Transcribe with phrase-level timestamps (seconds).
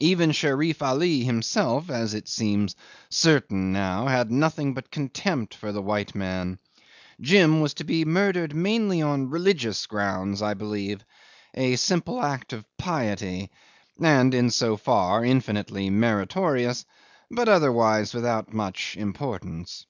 [0.00, 2.74] Even Sherif Ali himself, as it seems
[3.08, 6.58] certain now, had nothing but contempt for the white man.
[7.20, 11.04] Jim was to be murdered mainly on religious grounds, I believe.
[11.54, 13.48] A simple act of piety
[14.02, 16.84] (and so far infinitely meritorious),
[17.30, 19.86] but otherwise without much importance.